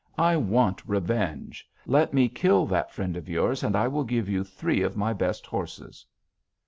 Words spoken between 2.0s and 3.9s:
me kill that friend of yours and I